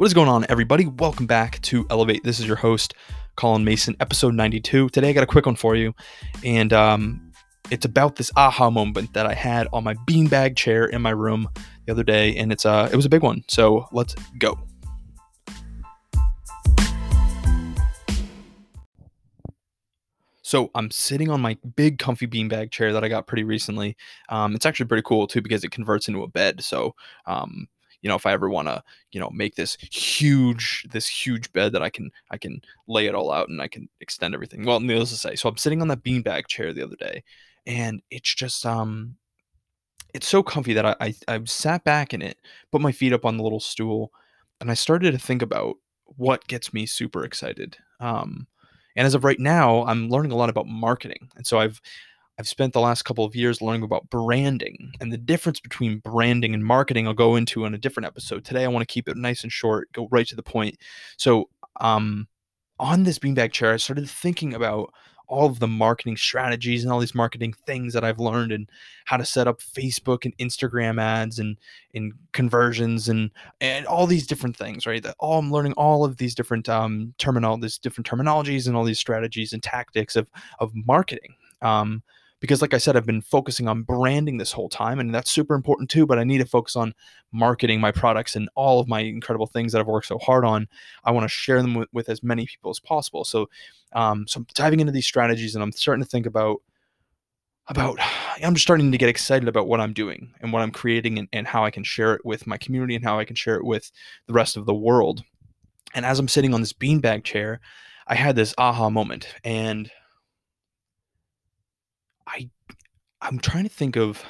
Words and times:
What 0.00 0.06
is 0.06 0.14
going 0.14 0.30
on, 0.30 0.46
everybody? 0.48 0.86
Welcome 0.86 1.26
back 1.26 1.60
to 1.60 1.86
Elevate. 1.90 2.24
This 2.24 2.40
is 2.40 2.46
your 2.46 2.56
host, 2.56 2.94
Colin 3.36 3.64
Mason, 3.64 3.94
episode 4.00 4.32
92. 4.32 4.88
Today, 4.88 5.10
I 5.10 5.12
got 5.12 5.24
a 5.24 5.26
quick 5.26 5.44
one 5.44 5.56
for 5.56 5.76
you, 5.76 5.94
and 6.42 6.72
um, 6.72 7.30
it's 7.70 7.84
about 7.84 8.16
this 8.16 8.30
aha 8.34 8.70
moment 8.70 9.12
that 9.12 9.26
I 9.26 9.34
had 9.34 9.68
on 9.74 9.84
my 9.84 9.92
beanbag 10.08 10.56
chair 10.56 10.86
in 10.86 11.02
my 11.02 11.10
room 11.10 11.50
the 11.84 11.92
other 11.92 12.02
day, 12.02 12.34
and 12.34 12.50
it's 12.50 12.64
uh, 12.64 12.88
it 12.90 12.96
was 12.96 13.04
a 13.04 13.10
big 13.10 13.22
one. 13.22 13.44
So 13.46 13.88
let's 13.92 14.14
go. 14.38 14.58
So 20.40 20.70
I'm 20.74 20.90
sitting 20.90 21.28
on 21.28 21.42
my 21.42 21.58
big 21.76 21.98
comfy 21.98 22.26
beanbag 22.26 22.70
chair 22.70 22.94
that 22.94 23.04
I 23.04 23.08
got 23.08 23.26
pretty 23.26 23.44
recently. 23.44 23.98
Um, 24.30 24.54
it's 24.54 24.64
actually 24.64 24.86
pretty 24.86 25.02
cool 25.04 25.26
too 25.26 25.42
because 25.42 25.62
it 25.62 25.72
converts 25.72 26.08
into 26.08 26.22
a 26.22 26.26
bed. 26.26 26.64
So 26.64 26.94
um, 27.26 27.68
you 28.02 28.08
know 28.08 28.14
if 28.14 28.26
i 28.26 28.32
ever 28.32 28.48
want 28.48 28.68
to 28.68 28.82
you 29.12 29.20
know 29.20 29.30
make 29.30 29.54
this 29.54 29.76
huge 29.90 30.86
this 30.90 31.06
huge 31.06 31.52
bed 31.52 31.72
that 31.72 31.82
i 31.82 31.90
can 31.90 32.10
i 32.30 32.38
can 32.38 32.60
lay 32.88 33.06
it 33.06 33.14
all 33.14 33.30
out 33.30 33.48
and 33.48 33.60
i 33.60 33.68
can 33.68 33.88
extend 34.00 34.34
everything. 34.34 34.64
Well 34.64 34.80
needless 34.80 35.10
to 35.10 35.16
say 35.16 35.34
so 35.36 35.48
i'm 35.48 35.56
sitting 35.56 35.82
on 35.82 35.88
that 35.88 36.02
beanbag 36.04 36.46
chair 36.46 36.72
the 36.72 36.82
other 36.82 36.96
day 36.96 37.22
and 37.66 38.02
it's 38.10 38.34
just 38.34 38.64
um 38.66 39.16
it's 40.14 40.28
so 40.28 40.42
comfy 40.42 40.72
that 40.74 40.86
I, 40.86 40.96
I 41.00 41.14
i 41.28 41.40
sat 41.44 41.84
back 41.84 42.12
in 42.14 42.22
it 42.22 42.38
put 42.72 42.80
my 42.80 42.92
feet 42.92 43.12
up 43.12 43.24
on 43.24 43.36
the 43.36 43.42
little 43.42 43.60
stool 43.60 44.12
and 44.60 44.70
i 44.70 44.74
started 44.74 45.12
to 45.12 45.18
think 45.18 45.42
about 45.42 45.76
what 46.04 46.46
gets 46.48 46.72
me 46.72 46.86
super 46.86 47.24
excited 47.24 47.76
um 48.00 48.46
and 48.96 49.06
as 49.06 49.14
of 49.14 49.24
right 49.24 49.38
now 49.38 49.84
i'm 49.84 50.08
learning 50.08 50.32
a 50.32 50.36
lot 50.36 50.50
about 50.50 50.66
marketing 50.66 51.28
and 51.36 51.46
so 51.46 51.58
i've 51.58 51.80
I've 52.40 52.48
spent 52.48 52.72
the 52.72 52.80
last 52.80 53.02
couple 53.02 53.26
of 53.26 53.36
years 53.36 53.60
learning 53.60 53.82
about 53.82 54.08
branding 54.08 54.94
and 54.98 55.12
the 55.12 55.18
difference 55.18 55.60
between 55.60 55.98
branding 55.98 56.54
and 56.54 56.64
marketing. 56.64 57.06
I'll 57.06 57.12
go 57.12 57.36
into 57.36 57.66
in 57.66 57.74
a 57.74 57.78
different 57.78 58.06
episode. 58.06 58.46
Today, 58.46 58.64
I 58.64 58.68
want 58.68 58.80
to 58.80 58.90
keep 58.90 59.10
it 59.10 59.16
nice 59.18 59.42
and 59.42 59.52
short, 59.52 59.92
go 59.92 60.08
right 60.10 60.26
to 60.26 60.36
the 60.36 60.42
point. 60.42 60.78
So, 61.18 61.50
um, 61.82 62.28
on 62.78 63.02
this 63.02 63.18
beanbag 63.18 63.52
chair, 63.52 63.74
I 63.74 63.76
started 63.76 64.08
thinking 64.08 64.54
about 64.54 64.90
all 65.26 65.48
of 65.48 65.58
the 65.58 65.68
marketing 65.68 66.16
strategies 66.16 66.82
and 66.82 66.90
all 66.90 66.98
these 66.98 67.14
marketing 67.14 67.52
things 67.66 67.92
that 67.92 68.04
I've 68.04 68.18
learned 68.18 68.52
and 68.52 68.70
how 69.04 69.18
to 69.18 69.24
set 69.26 69.46
up 69.46 69.60
Facebook 69.60 70.24
and 70.24 70.34
Instagram 70.38 70.98
ads 70.98 71.38
and 71.38 71.58
in 71.92 72.14
conversions 72.32 73.10
and 73.10 73.30
and 73.60 73.84
all 73.84 74.06
these 74.06 74.26
different 74.26 74.56
things, 74.56 74.86
right? 74.86 75.02
That 75.02 75.14
all 75.18 75.40
I'm 75.40 75.52
learning 75.52 75.74
all 75.74 76.06
of 76.06 76.16
these 76.16 76.34
different 76.34 76.70
um 76.70 77.12
terminal, 77.18 77.58
these 77.58 77.76
different 77.76 78.08
terminologies 78.08 78.66
and 78.66 78.74
all 78.74 78.84
these 78.84 78.98
strategies 78.98 79.52
and 79.52 79.62
tactics 79.62 80.16
of 80.16 80.30
of 80.58 80.72
marketing. 80.74 81.34
Um, 81.60 82.02
because 82.40 82.62
like 82.62 82.74
I 82.74 82.78
said, 82.78 82.96
I've 82.96 83.06
been 83.06 83.20
focusing 83.20 83.68
on 83.68 83.82
branding 83.82 84.38
this 84.38 84.52
whole 84.52 84.68
time, 84.68 84.98
and 84.98 85.14
that's 85.14 85.30
super 85.30 85.54
important 85.54 85.90
too. 85.90 86.06
But 86.06 86.18
I 86.18 86.24
need 86.24 86.38
to 86.38 86.46
focus 86.46 86.74
on 86.74 86.94
marketing 87.32 87.80
my 87.80 87.92
products 87.92 88.34
and 88.34 88.48
all 88.54 88.80
of 88.80 88.88
my 88.88 89.00
incredible 89.00 89.46
things 89.46 89.72
that 89.72 89.80
I've 89.80 89.86
worked 89.86 90.06
so 90.06 90.18
hard 90.18 90.44
on. 90.44 90.66
I 91.04 91.12
want 91.12 91.24
to 91.24 91.28
share 91.28 91.60
them 91.60 91.74
with, 91.74 91.88
with 91.92 92.08
as 92.08 92.22
many 92.22 92.46
people 92.46 92.70
as 92.70 92.80
possible. 92.80 93.24
So, 93.24 93.48
um, 93.92 94.26
so 94.26 94.38
I'm 94.38 94.46
diving 94.54 94.80
into 94.80 94.92
these 94.92 95.06
strategies, 95.06 95.54
and 95.54 95.62
I'm 95.62 95.72
starting 95.72 96.02
to 96.02 96.08
think 96.08 96.26
about 96.26 96.62
about 97.68 97.98
I'm 98.42 98.54
just 98.54 98.64
starting 98.64 98.90
to 98.90 98.98
get 98.98 99.08
excited 99.08 99.48
about 99.48 99.68
what 99.68 99.80
I'm 99.80 99.92
doing 99.92 100.32
and 100.40 100.52
what 100.52 100.62
I'm 100.62 100.70
creating 100.70 101.18
and, 101.18 101.28
and 101.32 101.46
how 101.46 101.64
I 101.64 101.70
can 101.70 101.84
share 101.84 102.14
it 102.14 102.24
with 102.24 102.46
my 102.46 102.56
community 102.56 102.94
and 102.94 103.04
how 103.04 103.18
I 103.18 103.24
can 103.26 103.36
share 103.36 103.56
it 103.56 103.64
with 103.64 103.92
the 104.26 104.32
rest 104.32 104.56
of 104.56 104.64
the 104.64 104.74
world. 104.74 105.22
And 105.94 106.06
as 106.06 106.18
I'm 106.18 106.28
sitting 106.28 106.54
on 106.54 106.60
this 106.60 106.72
beanbag 106.72 107.24
chair, 107.24 107.60
I 108.06 108.14
had 108.14 108.34
this 108.34 108.54
aha 108.56 108.88
moment 108.88 109.28
and 109.44 109.90
I 112.32 112.48
I'm 113.20 113.38
trying 113.38 113.64
to 113.64 113.70
think 113.70 113.96
of 113.96 114.24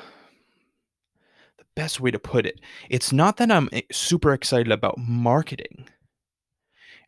the 1.59 1.65
best 1.77 2.01
way 2.01 2.11
to 2.11 2.19
put 2.19 2.47
it. 2.47 2.61
It's 2.89 3.13
not 3.13 3.37
that 3.37 3.51
I'm 3.51 3.69
eh, 3.73 3.83
super 3.93 4.33
excited 4.33 4.73
about 4.73 4.99
marketing. 4.99 5.89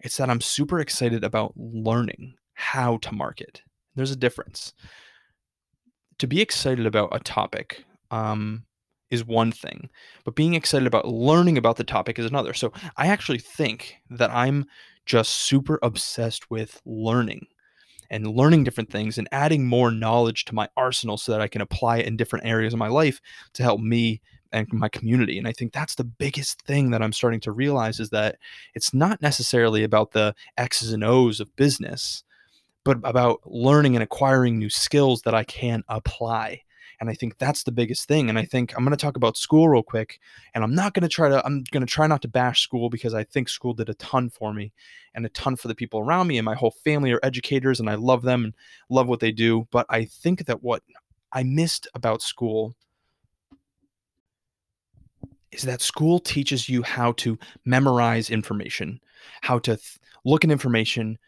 It's 0.01 0.17
that 0.17 0.31
I'm 0.31 0.41
super 0.41 0.81
excited 0.81 1.25
about 1.25 1.55
learning 1.57 2.35
how 2.55 2.99
to 2.99 3.13
market. 3.15 3.63
There's 3.95 4.11
a 4.11 4.17
difference. 4.17 4.73
To 6.19 6.27
be 6.27 6.41
excited 6.41 6.87
about 6.87 7.09
a 7.13 7.19
topic 7.21 7.85
um, 8.11 8.65
is 9.11 9.25
one 9.25 9.51
thing, 9.51 9.91
but 10.25 10.37
being 10.37 10.55
excited 10.55 10.87
about 10.87 11.09
learning 11.09 11.59
about 11.59 11.77
the 11.77 11.85
topic 11.85 12.19
is 12.19 12.27
another. 12.27 12.55
So 12.55 12.73
I 12.97 13.09
actually 13.09 13.39
think 13.39 13.97
that 14.11 14.31
I'm 14.31 14.67
just 15.05 15.33
super 15.33 15.79
obsessed 15.83 16.51
with 16.51 16.81
learning 16.85 17.47
and 18.13 18.27
learning 18.27 18.63
different 18.63 18.91
things 18.91 19.17
and 19.17 19.27
adding 19.33 19.67
more 19.67 19.91
knowledge 19.91 20.45
to 20.45 20.55
my 20.55 20.69
arsenal 20.77 21.17
so 21.17 21.33
that 21.33 21.41
I 21.41 21.49
can 21.49 21.63
apply 21.63 21.97
it 21.99 22.07
in 22.07 22.17
different 22.17 22.47
areas 22.47 22.75
of 22.75 22.79
my 22.79 22.89
life 22.89 23.21
to 23.55 23.63
help 23.63 23.81
me 23.81 24.21
and 24.53 24.71
my 24.71 24.91
community. 24.91 25.39
And 25.39 25.49
I 25.49 25.53
think 25.53 25.73
that's 25.73 25.95
the 25.95 26.05
biggest 26.05 26.61
thing 26.63 26.91
that 26.91 27.03
I'm 27.03 27.15
starting 27.15 27.41
to 27.41 27.53
realize 27.53 27.99
is 27.99 28.11
that 28.11 28.37
it's 28.75 28.93
not 28.93 29.23
necessarily 29.23 29.83
about 29.83 30.13
the 30.13 30.35
X's 30.59 30.93
and 30.93 31.03
O's 31.03 31.41
of 31.41 31.57
business, 31.57 32.23
but 32.85 32.99
about 33.03 33.41
learning 33.47 33.97
and 33.97 34.03
acquiring 34.03 34.59
new 34.59 34.69
skills 34.69 35.23
that 35.23 35.35
I 35.35 35.45
can 35.45 35.83
apply. 35.89 36.61
And 37.03 37.11
I 37.11 37.15
think 37.15 37.37
that's 37.37 37.65
the 37.65 37.73
biggest 37.73 38.07
thing. 38.07 38.29
And 38.29 38.39
I 38.39 38.45
think 38.45 38.73
I'm 38.77 38.85
going 38.85 38.97
to 38.97 39.03
talk 39.03 39.17
about 39.17 39.37
school 39.37 39.69
real 39.69 39.83
quick. 39.83 40.21
And 40.55 40.63
I'm 40.63 40.73
not 40.73 40.95
going 40.95 41.03
to 41.03 41.09
try 41.09 41.29
to, 41.29 41.45
I'm 41.45 41.65
going 41.73 41.85
to 41.85 41.93
try 41.93 42.07
not 42.07 42.23
to 42.23 42.29
bash 42.29 42.63
school 42.63 42.91
because 42.91 43.13
I 43.13 43.25
think 43.25 43.49
school 43.49 43.75
did 43.75 43.89
a 43.89 43.95
ton 43.95 44.31
for 44.31 44.55
me 44.55 44.73
and 45.13 45.27
a 45.27 45.31
ton 45.31 45.57
for 45.57 45.67
the 45.67 45.75
people 45.75 45.99
around 45.99 46.29
me. 46.29 46.39
And 46.39 46.45
my 46.45 46.55
whole 46.55 46.71
family 46.71 47.11
are 47.11 47.19
educators 47.25 47.81
and 47.81 47.91
I 47.91 47.97
love 47.97 48.23
them 48.23 48.45
and 48.45 48.55
love 48.89 49.09
what 49.09 49.19
they 49.19 49.33
do. 49.33 49.67
But 49.73 49.85
I 49.89 50.05
think 50.05 50.47
that 50.47 50.63
what 50.63 50.85
I 51.33 51.43
missed 51.43 51.89
about 51.97 52.23
school 52.23 52.77
is 55.51 55.63
that 55.63 55.83
school 55.83 56.21
teaches 56.21 56.69
you 56.69 56.85
how 56.85 57.15
to 57.15 57.37
memorize 57.65 58.31
information, 58.31 59.01
how 59.41 59.59
to 59.59 59.75
th- 59.75 59.99
look 60.25 60.45
at 60.45 60.53
information, 60.53 61.19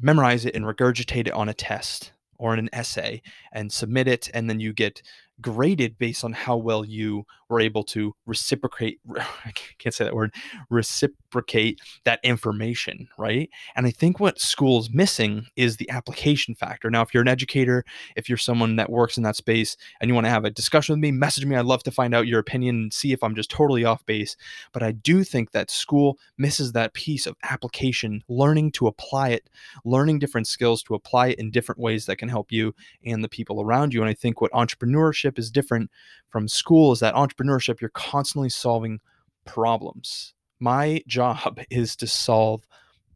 memorize 0.00 0.44
it, 0.44 0.54
and 0.54 0.64
regurgitate 0.64 1.26
it 1.26 1.32
on 1.32 1.48
a 1.48 1.54
test 1.54 2.12
or 2.38 2.52
in 2.52 2.58
an 2.58 2.70
essay 2.72 3.20
and 3.52 3.72
submit 3.72 4.08
it 4.08 4.28
and 4.34 4.48
then 4.48 4.60
you 4.60 4.72
get 4.72 5.02
graded 5.40 5.98
based 5.98 6.24
on 6.24 6.32
how 6.32 6.56
well 6.56 6.84
you 6.84 7.24
were 7.48 7.60
able 7.60 7.82
to 7.82 8.14
reciprocate 8.26 9.00
I 9.16 9.52
can't 9.78 9.94
say 9.94 10.04
that 10.04 10.14
word 10.14 10.34
reciprocate 10.68 11.80
that 12.04 12.20
information 12.22 13.08
right? 13.18 13.48
And 13.76 13.86
i 13.86 13.90
think 13.90 14.18
what 14.20 14.40
school's 14.40 14.90
missing 14.90 15.46
is 15.56 15.76
the 15.76 15.88
application 15.90 16.54
factor. 16.54 16.90
Now 16.90 17.02
if 17.02 17.14
you're 17.14 17.22
an 17.22 17.28
educator 17.28 17.84
if 18.16 18.28
you're 18.28 18.38
someone 18.38 18.76
that 18.76 18.90
works 18.90 19.16
in 19.16 19.22
that 19.22 19.36
space 19.36 19.76
and 20.00 20.08
you 20.08 20.14
want 20.14 20.26
to 20.26 20.30
have 20.30 20.44
a 20.44 20.50
discussion 20.50 20.94
with 20.94 21.00
me 21.00 21.12
message 21.12 21.46
me. 21.46 21.56
I'd 21.56 21.64
love 21.64 21.82
to 21.84 21.90
find 21.90 22.14
out 22.14 22.26
your 22.26 22.40
opinion 22.40 22.76
and 22.76 22.92
see 22.92 23.12
if 23.12 23.22
i'm 23.22 23.34
just 23.34 23.50
totally 23.50 23.84
off 23.84 24.04
base. 24.06 24.36
But 24.72 24.82
i 24.82 24.92
do 24.92 25.24
think 25.24 25.52
that 25.52 25.70
school 25.70 26.18
misses 26.36 26.72
that 26.72 26.94
piece 26.94 27.26
of 27.26 27.36
application 27.44 28.22
learning 28.28 28.72
to 28.72 28.86
apply 28.86 29.30
it 29.30 29.48
learning 29.84 30.18
different 30.18 30.46
skills 30.46 30.82
to 30.82 30.94
apply 30.94 31.28
it 31.28 31.38
in 31.38 31.50
different 31.50 31.80
ways 31.80 32.06
that 32.06 32.16
can 32.16 32.28
help 32.28 32.50
you 32.50 32.74
and 33.04 33.22
the 33.22 33.28
people 33.28 33.60
around 33.60 33.94
you. 33.94 34.00
And 34.00 34.10
i 34.10 34.14
think 34.14 34.40
what 34.40 34.52
entrepreneurship 34.52 35.27
entrepreneurship 35.28 35.38
is 35.38 35.50
different 35.50 35.90
from 36.30 36.48
school 36.48 36.92
is 36.92 37.00
that 37.00 37.14
entrepreneurship, 37.14 37.80
you're 37.80 37.90
constantly 37.90 38.48
solving 38.48 39.00
problems. 39.44 40.34
My 40.60 41.02
job 41.06 41.60
is 41.70 41.96
to 41.96 42.06
solve 42.06 42.66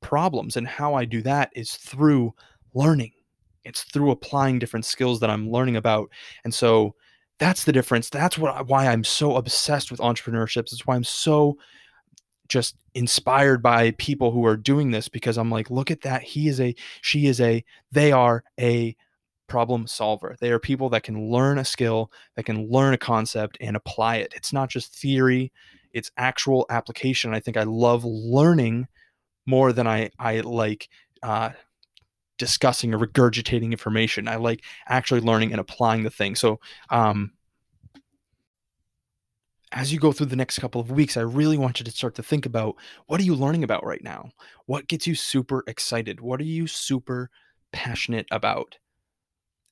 problems. 0.01 0.57
And 0.57 0.67
how 0.67 0.95
I 0.95 1.05
do 1.05 1.23
that 1.23 1.51
is 1.55 1.75
through 1.75 2.35
learning, 2.75 3.13
it's 3.65 3.85
through 3.85 4.11
applying 4.11 4.59
different 4.59 4.85
skills 4.85 5.21
that 5.21 5.31
I'm 5.31 5.51
learning 5.51 5.77
about. 5.77 6.11
And 6.45 6.53
so 6.53 6.95
that's 7.39 7.65
the 7.65 7.73
difference. 7.73 8.09
That's 8.09 8.39
what 8.39 8.69
why 8.69 8.87
I'm 8.87 9.05
so 9.05 9.37
obsessed 9.37 9.91
with 9.91 10.01
entrepreneurship. 10.01 10.61
It's 10.61 10.87
why 10.87 10.97
I'm 10.97 11.05
so 11.05 11.57
just 12.49 12.77
inspired 12.95 13.63
by 13.63 13.93
people 13.93 14.31
who 14.31 14.45
are 14.45 14.57
doing 14.57 14.91
this 14.91 15.09
because 15.09 15.39
I'm 15.39 15.51
like, 15.51 15.71
look 15.71 15.91
at 15.91 16.03
that. 16.03 16.23
He 16.23 16.49
is 16.49 16.61
a, 16.61 16.75
she 17.01 17.27
is 17.27 17.41
a, 17.41 17.65
they 17.93 18.13
are 18.13 18.45
a 18.61 18.95
problem 19.49 19.87
solver. 19.87 20.37
They 20.41 20.51
are 20.51 20.59
people 20.59 20.89
that 20.91 21.03
can 21.03 21.31
learn 21.31 21.59
a 21.59 21.65
skill, 21.65 22.11
that 22.37 22.45
can 22.45 22.69
learn 22.71 22.95
a 22.95 22.99
concept 22.99 23.59
and 23.61 23.77
apply 23.77 24.17
it. 24.17 24.33
It's 24.35 24.53
not 24.53 24.71
just 24.71 24.95
theory, 24.95 25.53
it's 25.93 26.11
actual 26.17 26.67
application. 26.71 27.35
I 27.35 27.41
think 27.41 27.57
I 27.57 27.65
love 27.65 28.05
learning 28.05 28.89
more 29.47 29.73
than 29.73 29.87
I 29.87 30.11
I 30.19 30.41
like 30.41 30.89
uh, 31.23 31.51
discussing 32.39 32.95
or 32.95 32.99
regurgitating 32.99 33.71
information. 33.71 34.29
I 34.29 34.37
like 34.37 34.65
actually 34.89 35.21
learning 35.21 35.53
and 35.53 35.61
applying 35.61 36.03
the 36.03 36.11
thing. 36.11 36.35
So 36.35 36.61
um, 36.91 37.33
as 39.73 39.93
you 39.93 39.99
go 39.99 40.13
through 40.13 40.27
the 40.27 40.37
next 40.37 40.59
couple 40.59 40.81
of 40.81 40.91
weeks, 40.91 41.17
I 41.17 41.23
really 41.23 41.57
want 41.57 41.81
you 41.81 41.85
to 41.85 41.91
start 41.91 42.15
to 42.17 42.23
think 42.23 42.47
about 42.47 42.77
what 43.07 43.21
are 43.21 43.25
you 43.25 43.35
learning 43.35 43.65
about 43.65 43.85
right 43.85 44.03
now? 44.03 44.31
What 44.67 44.89
gets 44.89 45.07
you 45.07 45.15
super 45.15 45.65
excited? 45.67 46.21
What 46.21 46.41
are 46.41 46.45
you 46.45 46.67
super 46.67 47.31
passionate 47.73 48.27
about? 48.31 48.79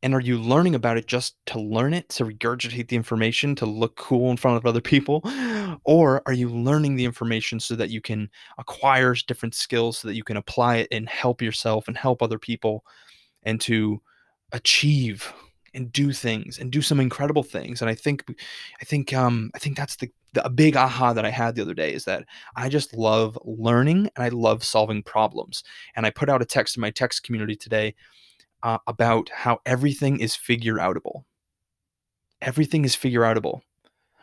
And 0.03 0.15
are 0.15 0.21
you 0.21 0.39
learning 0.39 0.75
about 0.75 0.97
it 0.97 1.07
just 1.07 1.35
to 1.47 1.61
learn 1.61 1.93
it, 1.93 2.09
to 2.11 2.25
regurgitate 2.25 2.89
the 2.89 2.97
information, 2.97 3.55
to 3.57 3.67
look 3.67 3.97
cool 3.97 4.31
in 4.31 4.37
front 4.37 4.57
of 4.57 4.67
other 4.67 4.81
people? 4.81 5.23
Or 5.85 6.21
are 6.27 6.33
you 6.33 6.49
learning 6.49 6.97
the 6.97 7.05
information 7.05 7.61
so 7.61 7.77
that 7.77 7.91
you 7.91 8.01
can 8.01 8.29
acquire 8.59 9.15
different 9.27 9.55
skills 9.55 9.99
so 9.99 10.09
that 10.09 10.15
you 10.15 10.25
can 10.25 10.37
apply 10.37 10.79
it 10.79 10.89
and 10.91 11.09
help 11.09 11.41
yourself 11.41 11.87
and 11.87 11.97
help 11.97 12.23
other 12.23 12.41
people 12.41 12.85
and 13.45 13.61
to 13.63 14.03
achieve 14.53 15.33
and 15.75 15.93
do 15.93 16.13
things 16.13 16.59
and 16.59 16.71
do 16.73 16.83
some 16.83 17.01
incredible 17.01 17.43
things. 17.43 17.81
And 17.81 17.89
I 17.89 17.95
think, 17.95 18.25
I 18.81 18.85
think, 18.85 19.15
um, 19.15 19.51
I 19.55 19.59
think 19.59 19.77
that's 19.77 19.97
the, 19.97 20.11
the 20.35 20.45
a 20.45 20.51
big 20.51 20.77
aha 20.77 21.13
that 21.13 21.25
I 21.25 21.31
had 21.31 21.55
the 21.55 21.63
other 21.63 21.75
day 21.75 21.95
is 21.95 22.05
that 22.05 22.25
I 22.57 22.69
just 22.69 22.95
love 22.95 23.39
learning 23.45 24.11
and 24.17 24.25
I 24.25 24.29
love 24.29 24.65
solving 24.65 25.03
problems. 25.03 25.63
And 25.95 26.05
I 26.05 26.11
put 26.11 26.29
out 26.29 26.43
a 26.43 26.47
text 26.47 26.77
in 26.77 26.81
my 26.81 26.91
text 26.91 27.23
community 27.23 27.57
today 27.57 27.95
uh, 28.63 28.79
about 28.87 29.31
how 29.31 29.61
everything 29.67 30.21
is 30.21 30.37
figure 30.37 30.77
outable. 30.77 31.25
Everything 32.41 32.85
is 32.85 32.95
figure 32.95 33.23
outable. 33.23 33.61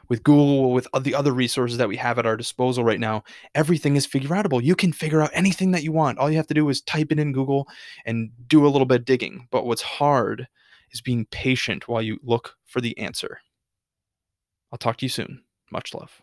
With 0.10 0.24
Google, 0.24 0.72
with 0.72 0.88
the 1.02 1.16
other 1.16 1.34
resources 1.34 1.78
that 1.78 1.90
we 1.90 1.98
have 1.98 2.18
at 2.18 2.26
our 2.26 2.38
disposal 2.38 2.86
right 2.86 3.00
now, 3.00 3.24
everything 3.54 3.98
is 3.98 4.06
figure 4.06 4.30
outable. 4.30 4.64
You 4.64 4.76
can 4.76 4.94
figure 4.94 5.22
out 5.22 5.32
anything 5.34 5.72
that 5.72 5.84
you 5.84 5.92
want. 5.92 6.18
All 6.18 6.30
you 6.32 6.38
have 6.38 6.48
to 6.48 6.54
do 6.54 6.70
is 6.70 6.82
type 6.82 7.12
it 7.12 7.20
in 7.20 7.34
Google 7.34 7.68
and 8.06 8.32
do 8.48 8.66
a 8.66 8.70
little 8.70 8.86
bit 8.86 9.02
of 9.02 9.06
digging. 9.06 9.48
But 9.52 9.66
what's 9.66 9.82
hard 9.82 10.48
is 10.92 11.02
being 11.02 11.26
patient 11.26 11.90
while 11.90 12.02
you 12.02 12.20
look 12.24 12.56
for 12.66 12.80
the 12.80 12.98
answer. 12.98 13.42
I'll 14.72 14.78
talk 14.78 14.98
to 14.98 15.06
you 15.06 15.10
soon. 15.10 15.44
Much 15.72 15.94
love. 15.94 16.22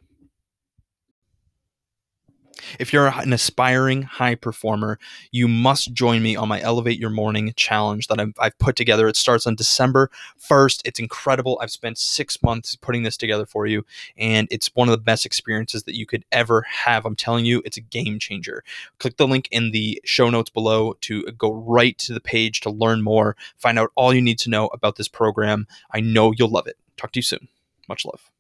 If 2.78 2.92
you're 2.92 3.08
an 3.08 3.32
aspiring 3.32 4.02
high 4.02 4.34
performer, 4.34 4.98
you 5.30 5.48
must 5.48 5.92
join 5.92 6.22
me 6.22 6.36
on 6.36 6.48
my 6.48 6.60
Elevate 6.60 6.98
Your 6.98 7.10
Morning 7.10 7.52
challenge 7.56 8.08
that 8.08 8.20
I've, 8.20 8.34
I've, 8.38 8.58
put 8.58 8.76
together. 8.76 9.08
It 9.08 9.16
starts 9.16 9.46
on 9.46 9.54
December 9.56 10.10
1st. 10.40 10.82
It's 10.84 10.98
incredible. 10.98 11.58
I've 11.60 11.70
spent 11.70 11.98
six 11.98 12.42
months 12.42 12.76
putting 12.76 13.02
this 13.02 13.16
together 13.16 13.46
for 13.46 13.66
you, 13.66 13.84
and 14.16 14.48
it's 14.50 14.70
one 14.74 14.88
of 14.88 14.92
the 14.92 15.02
best 15.02 15.26
experiences 15.26 15.82
that 15.84 15.96
you 15.96 16.06
could 16.06 16.24
ever 16.32 16.62
have. 16.62 17.04
I'm 17.04 17.16
telling 17.16 17.44
you, 17.44 17.62
it's 17.64 17.76
a 17.76 17.82
game 17.82 18.18
changer. 18.18 18.64
Click 18.98 19.16
the 19.16 19.28
link 19.28 19.48
in 19.50 19.72
the 19.72 20.00
show 20.04 20.30
notes 20.30 20.50
below 20.50 20.94
to 21.02 21.24
go 21.32 21.52
right 21.52 21.98
to 21.98 22.14
the 22.14 22.20
page 22.20 22.60
to 22.60 22.70
learn 22.70 23.02
more, 23.02 23.36
find 23.58 23.78
out 23.78 23.90
all 23.94 24.14
you 24.14 24.22
need 24.22 24.38
to 24.40 24.50
know 24.50 24.68
about 24.68 24.96
this 24.96 25.08
program. 25.08 25.66
I 25.90 26.00
know 26.00 26.32
you'll 26.32 26.48
love 26.48 26.66
it. 26.66 26.76
Talk 26.96 27.12
to 27.12 27.18
you 27.18 27.22
soon. 27.22 27.48
Much 27.88 28.04
love. 28.04 28.33